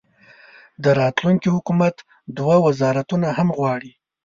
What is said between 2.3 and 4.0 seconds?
دوه وزارتونه هم غواړي.